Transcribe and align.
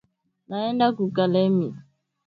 Naenda 0.49 0.87
ku 0.95 1.03
kalemie 1.15 1.69